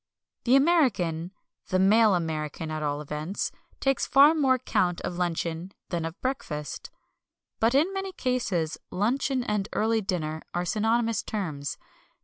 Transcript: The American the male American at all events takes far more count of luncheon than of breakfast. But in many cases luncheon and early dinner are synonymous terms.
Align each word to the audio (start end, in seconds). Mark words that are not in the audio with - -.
The 0.45 0.55
American 0.55 1.31
the 1.67 1.77
male 1.77 2.15
American 2.15 2.71
at 2.71 2.81
all 2.81 3.01
events 3.01 3.51
takes 3.79 4.07
far 4.07 4.33
more 4.33 4.57
count 4.57 4.99
of 5.01 5.19
luncheon 5.19 5.73
than 5.89 6.05
of 6.05 6.19
breakfast. 6.21 6.89
But 7.59 7.75
in 7.75 7.93
many 7.93 8.11
cases 8.11 8.79
luncheon 8.89 9.43
and 9.43 9.69
early 9.73 10.01
dinner 10.01 10.41
are 10.55 10.65
synonymous 10.65 11.21
terms. 11.21 11.77